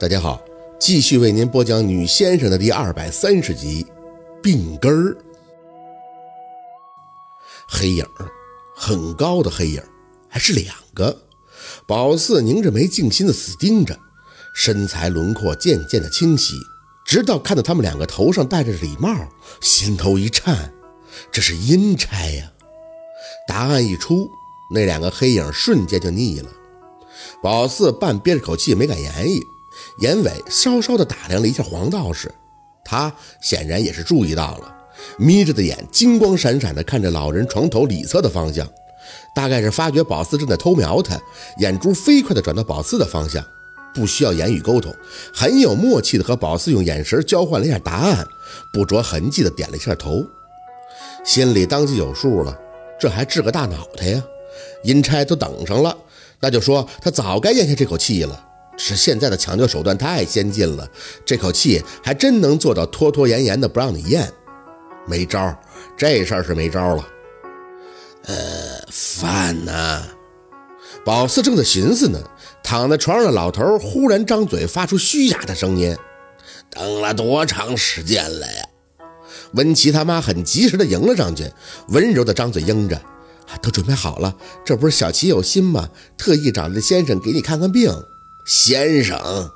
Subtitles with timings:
[0.00, 0.40] 大家好，
[0.78, 3.84] 继续为您播讲《女先生》的第二百三十集，
[4.40, 5.16] 病根儿。
[7.66, 8.30] 黑影儿，
[8.76, 9.88] 很高的黑影儿，
[10.28, 11.24] 还是两个。
[11.84, 13.98] 宝四拧着眉，静心的死盯着，
[14.54, 16.54] 身材轮廓渐渐的清晰，
[17.04, 19.12] 直到看到他们两个头上戴着礼帽，
[19.60, 20.72] 心头一颤，
[21.32, 22.52] 这是阴差呀！
[23.48, 24.30] 答案一出，
[24.72, 26.48] 那两个黑影瞬间就腻了。
[27.42, 29.44] 宝四半憋着口气，没敢言语。
[30.00, 32.32] 严伟稍稍的打量了一下黄道士，
[32.84, 34.74] 他显然也是注意到了，
[35.18, 38.68] 眯着的眼金光闪闪的看着老人床头里侧的方向，
[39.34, 41.20] 大概是发觉宝四正在偷瞄他，
[41.58, 43.44] 眼珠飞快的转到宝四的方向，
[43.94, 44.94] 不需要言语沟通，
[45.34, 48.26] 很有默契的和宝四用眼神交换了一下答案，
[48.72, 50.24] 不着痕迹的点了一下头，
[51.24, 52.56] 心里当即有数了，
[53.00, 54.22] 这还治个大脑袋呀？
[54.84, 55.96] 阴差都等上了，
[56.40, 58.44] 那就说他早该咽下这口气了。
[58.78, 60.88] 是现在的抢救手段太先进了，
[61.26, 64.32] 这口气还真能做到拖拖延延的不让你咽。
[65.06, 65.54] 没招，
[65.96, 67.08] 这事儿是没招了。
[68.24, 68.34] 呃，
[68.90, 70.02] 饭呢？
[71.04, 72.18] 宝四正在寻思呢，
[72.62, 75.96] 躺在床上的老头忽然张嘴发出虚假的声音
[76.70, 78.68] ：“等了多长时间了呀？”
[79.54, 81.50] 温琪他妈很及时的迎了上去，
[81.88, 83.00] 温柔的张嘴应着
[83.62, 85.88] ：“都准备好了，这不是小齐有心吗？
[86.18, 87.90] 特意找来先生给你看看病。”
[88.48, 89.50] 先生，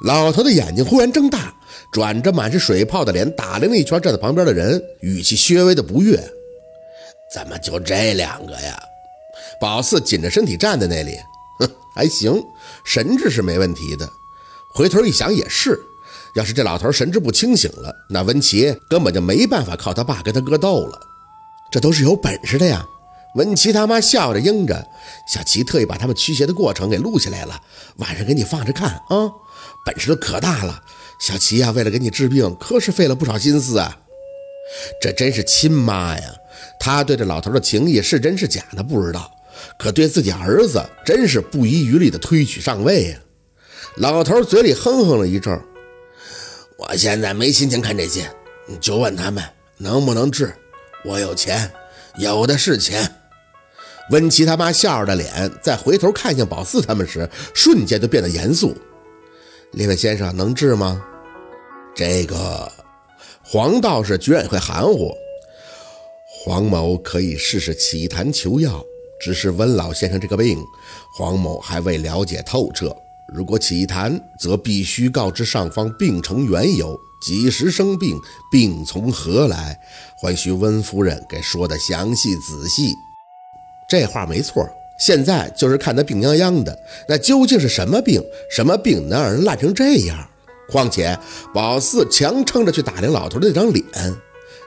[0.00, 1.54] 老头的眼睛忽然睁大，
[1.90, 6.14] 转着满是水泡的脸，打量了一圈站在旁边的人，语气略微的不悦
[7.32, 8.78] ：“怎么就这两个呀？”
[9.58, 11.16] 宝四紧着身体站在那里，
[11.58, 12.38] 哼，还行，
[12.84, 14.06] 神志是没问题的。
[14.74, 15.80] 回头一想也是，
[16.34, 21.00] 要是这老头神志不清醒了，那温琪根本就没办法靠他爸跟他哥斗了。
[21.72, 22.86] 这都是有本事的呀。
[23.34, 24.86] 文琪他妈笑着应着，
[25.28, 27.60] 小齐特意把他们驱邪的过程给录下来了，
[27.96, 29.30] 晚上给你放着看啊，
[29.84, 30.82] 本事都可大了。
[31.18, 33.98] 小齐呀，为了给你治病，可是费了不少心思啊。
[35.00, 36.24] 这真是亲妈呀，
[36.78, 39.30] 他对这老头的情谊是真是假的不知道，
[39.78, 43.18] 可对自己儿子真是不遗余力的推举上位呀。
[43.96, 45.60] 老头嘴里哼哼了一阵，
[46.78, 48.30] 我现在没心情看这些，
[48.68, 49.42] 你就问他们
[49.78, 50.54] 能不能治，
[51.04, 51.70] 我有钱，
[52.16, 53.10] 有的是钱。
[54.10, 58.76] 温琪他妈笑着的脸，在回头看向宝四他们时，瞬间就变得严肃。
[59.72, 61.02] 列位先生，能治吗？
[61.94, 62.70] 这个
[63.42, 65.12] 黄道士居然会含糊。
[66.44, 68.84] 黄某可以试试起坛求药，
[69.20, 70.58] 只是温老先生这个病，
[71.16, 72.94] 黄某还未了解透彻。
[73.26, 78.20] 如果起坛，则必须告知上方病程缘由，几时生病，
[78.52, 79.80] 病从何来，
[80.20, 82.92] 还需温夫人给说的详细仔细。
[83.94, 84.68] 这话没错，
[84.98, 86.76] 现在就是看他病殃殃的，
[87.08, 88.20] 那究竟是什么病？
[88.50, 90.28] 什么病能让人烂成这样？
[90.68, 91.16] 况且
[91.54, 93.84] 宝四强撑着去打量老头的那张脸，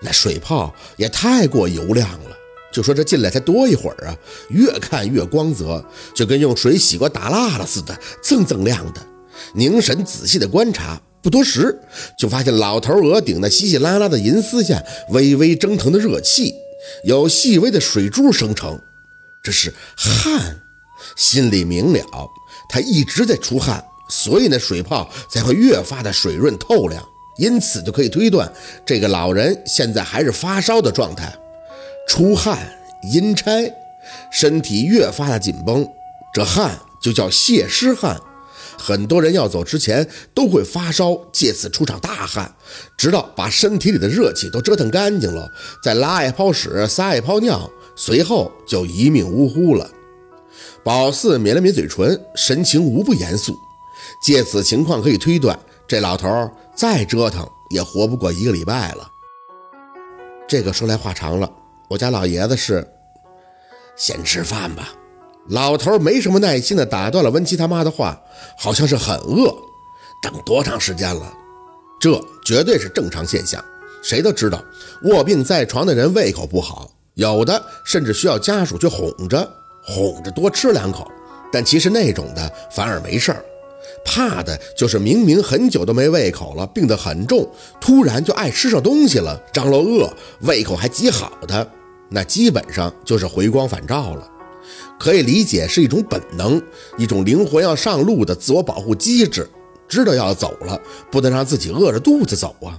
[0.00, 2.36] 那水泡也太过油亮了。
[2.72, 4.16] 就说这进来才多一会儿啊，
[4.50, 9.00] 越看越光泽，就跟用水洗过打蜡了似的，锃锃亮的。
[9.54, 11.76] 凝神仔细的观察，不多时
[12.16, 16.54] 就发现老头额顶那稀稀拉拉的银丝下微微蒸腾的热气，
[17.02, 18.78] 有细微的水珠生成。
[19.46, 20.60] 这是汗，
[21.14, 22.00] 心里明了，
[22.68, 27.00] 他一直在出汗，所以那水泡才会越发的水润透亮，
[27.38, 28.52] 因此就可以推断
[28.84, 31.32] 这个老人现在还是发烧的状态。
[32.08, 32.58] 出汗，
[33.12, 33.72] 阴差，
[34.32, 35.88] 身体越发的紧绷，
[36.34, 38.20] 这汗就叫泄湿汗。
[38.76, 42.52] 很多人要走之前都会发烧，借此出场大汗，
[42.98, 45.48] 直到把身体里的热气都折腾干净了，
[45.84, 47.70] 再拉一泡屎，撒一泡尿。
[47.96, 49.90] 随后就一命呜呼了。
[50.84, 53.58] 宝四抿了抿嘴唇，神情无不严肃。
[54.22, 55.58] 借此情况可以推断，
[55.88, 59.10] 这老头再折腾也活不过一个礼拜了。
[60.46, 61.50] 这个说来话长了，
[61.88, 62.86] 我家老爷子是
[63.96, 64.92] 先吃饭吧。
[65.48, 68.20] 老头没什么耐心的打断了温琪他妈的话，
[68.56, 69.52] 好像是很饿。
[70.22, 71.32] 等多长时间了？
[71.98, 73.64] 这绝对是正常现象。
[74.02, 74.62] 谁都知道，
[75.04, 76.90] 卧病在床的人胃口不好。
[77.16, 79.50] 有的甚至需要家属去哄着，
[79.82, 81.10] 哄着多吃两口，
[81.50, 83.42] 但其实那种的反而没事儿，
[84.04, 91.66] 怕的就是明明很久都没胃口了，病得很重，突然就爱吃上东西了，张罗饿，胃口还极好的，
[92.10, 94.30] 那基本上就是回光返照了。
[94.98, 96.60] 可以理解是一种本能，
[96.98, 99.48] 一种灵魂要上路的自我保护机制，
[99.88, 100.78] 知道要走了，
[101.10, 102.78] 不能让自己饿着肚子走啊。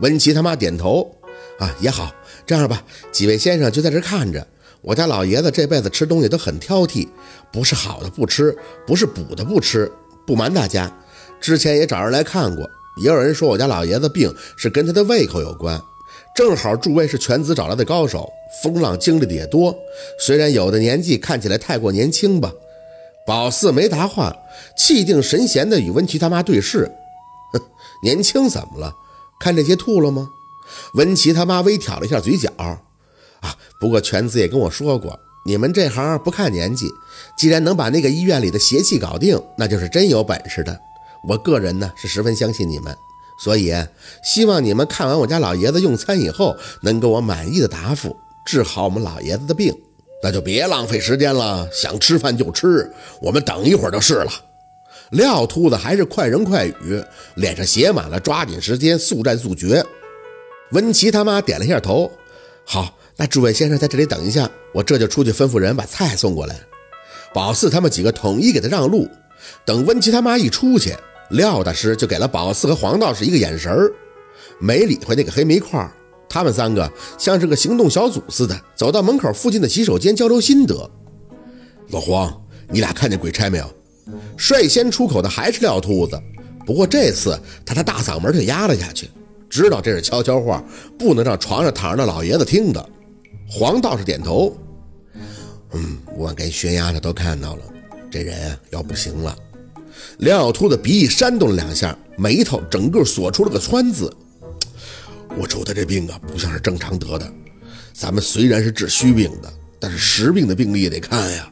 [0.00, 1.14] 温琪他妈点头。
[1.58, 2.10] 啊，也好，
[2.46, 4.46] 这样吧，几位先生就在这看着。
[4.80, 7.06] 我家老爷子这辈子吃东西都很挑剔，
[7.52, 8.56] 不是好的不吃，
[8.86, 9.90] 不是补的不吃。
[10.26, 10.92] 不瞒大家，
[11.40, 12.68] 之前也找人来看过，
[13.00, 15.80] 也有人说我家老爷子病是跟他的胃口有关。
[16.34, 18.28] 正好诸位是犬子找来的高手，
[18.62, 19.74] 风浪经历的也多，
[20.18, 22.52] 虽然有的年纪看起来太过年轻吧。
[23.24, 24.34] 宝四没答话，
[24.76, 26.90] 气定神闲的与温琪他妈对视。
[27.52, 27.60] 哼，
[28.02, 28.92] 年轻怎么了？
[29.38, 30.28] 看这些吐了吗？
[30.94, 32.50] 文琪他妈微挑了一下嘴角。
[32.58, 36.88] 啊，不过犬子也跟我说过，你们这行不看年纪，
[37.36, 40.78] 既然能把那个医院里的邪气搞定，那就是真有本事的。
[41.28, 42.96] 我个人呢是十分相信你们。
[43.42, 43.74] 所以，
[44.22, 48.14] 希望你们看完我家老爷子用餐以后，能给我满意的答复，
[48.46, 49.74] 治好我们老爷子的病。
[50.22, 54.30] 那就别浪费时间了，想吃饭就吃，我们等一会儿就是了。
[55.10, 57.02] 廖秃子还是快人快语，
[57.34, 59.84] 脸上写满了抓紧时间、速战速决。
[60.72, 62.10] 温琪他妈点了一下头，
[62.64, 66.60] 好，那诸位先生在这里等一下，我这就出去吩咐人把菜送过来。
[67.34, 69.08] 宝四他们几个统一给他让路，
[69.64, 70.94] 等温琪他妈一出去。
[71.30, 73.90] 廖大师就给了宝四和黄道士一个眼神儿，
[74.58, 75.90] 没理会那个黑煤块。
[76.28, 80.90] 他们三个像是个行动小组似的，走到门口附近的洗手间交流心得。
[81.88, 83.66] 老黄，你俩看见鬼差没有？
[84.36, 86.20] 率先出口的还是廖秃子，
[86.66, 89.08] 不过这次他的大嗓门就压了下去，
[89.52, 90.64] 知道这是悄悄话，
[90.98, 92.88] 不能让床上躺着的老爷子听的。
[93.46, 94.56] 黄道士点头，
[95.72, 97.62] 嗯，我跟悬崖的都看到了，
[98.10, 99.36] 这人啊要不行了。
[100.20, 104.10] 梁小秃的鼻翼扇动了两下，眉头整个锁出了个川字。
[105.36, 107.30] 我瞅他这病啊，不像是正常得的。
[107.92, 111.46] 咱们虽然是治虚病的，但是实病的病例也得看呀。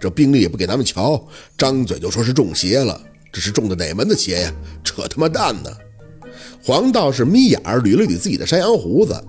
[0.00, 1.22] 这病例也不给咱们瞧，
[1.58, 2.98] 张嘴就说是中邪了。
[3.30, 4.54] 这是中的哪门子邪呀？
[4.82, 5.70] 扯他妈蛋呢！
[6.62, 9.22] 黄道士眯眼儿捋了捋自己的山羊胡子，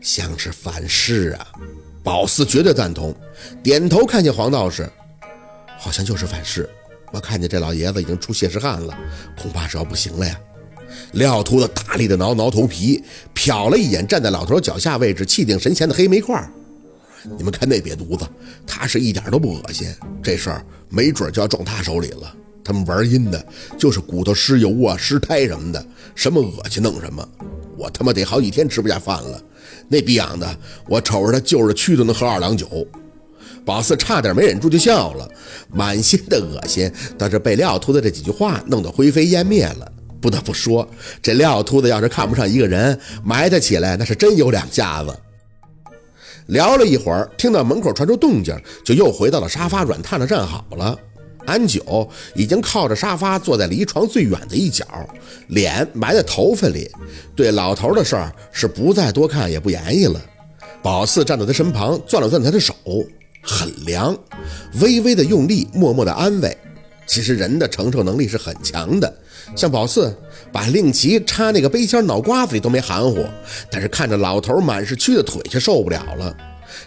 [0.00, 1.46] 像是反噬啊。
[2.02, 3.14] 宝四绝对赞同，
[3.62, 4.88] 点头看见黄道士，
[5.78, 6.68] 好像就是反噬。
[7.12, 8.96] 我看见这老爷子已经出血石汗了，
[9.36, 10.40] 恐怕是要不行了呀！
[11.12, 13.04] 廖秃子大力的挠挠头皮，
[13.34, 16.50] 瞟了一眼站在老头脚下位置气定神闲的黑煤块儿。
[17.36, 18.26] 你们看那瘪犊子，
[18.66, 22.34] 他是一点都不恶心，这事儿没准就要撞他手里了。
[22.70, 23.44] 他们玩阴的，
[23.76, 25.84] 就是骨头尸油啊、尸胎什么的，
[26.14, 27.28] 什么恶心弄什么。
[27.76, 29.42] 我他妈得好几天吃不下饭了。
[29.88, 30.56] 那逼养的，
[30.86, 32.86] 我瞅着他就是蛆都能喝二两酒。
[33.64, 35.28] 宝四差点没忍住就笑了，
[35.72, 36.88] 满心的恶心
[37.18, 39.92] 倒是被廖秃子这几句话弄得灰飞烟灭了。
[40.20, 40.88] 不得不说，
[41.20, 45.12] 这廖秃子要是看不上一个人，埋汰起来那是真有两下子。
[46.46, 50.96] 聊了一会儿，听到门口传出动静，就又回到了沙发软榻上站好了。
[51.50, 54.86] 安九已经靠着沙发坐在离床最远的一角，
[55.48, 56.88] 脸埋在头发里，
[57.34, 60.20] 对老头的事儿是不再多看也不言语了。
[60.82, 62.74] 宝四站在他身旁，攥了攥他的手。
[63.42, 64.14] 很凉，
[64.82, 66.56] 微微的用力，默默的安慰。
[67.06, 69.12] 其实人的承受能力是很强的，
[69.56, 70.14] 像宝四
[70.52, 73.26] 把令旗插那个杯签脑瓜子里都没含糊，
[73.70, 76.36] 但是看着老头满是蛆的腿却受不了了。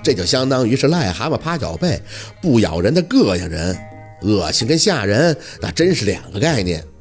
[0.03, 1.99] 这就相当于是癞蛤蟆趴脚背，
[2.39, 3.75] 不咬人的膈应人，
[4.23, 6.92] 恶心跟吓人那真是两个概念。